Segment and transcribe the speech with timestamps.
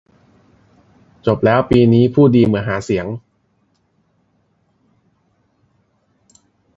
[1.25, 3.05] จบแล้ว ปีนี้พูดดีเหมือนหาเสียง